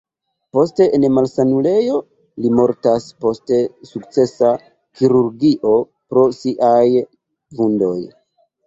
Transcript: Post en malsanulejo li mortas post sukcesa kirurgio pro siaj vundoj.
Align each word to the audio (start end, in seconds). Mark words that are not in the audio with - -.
Post 0.55 0.79
en 0.85 1.03
malsanulejo 1.17 1.99
li 2.45 2.51
mortas 2.61 3.07
post 3.27 3.55
sukcesa 3.91 4.53
kirurgio 4.97 5.79
pro 5.93 6.29
siaj 6.43 6.85
vundoj. 7.63 7.99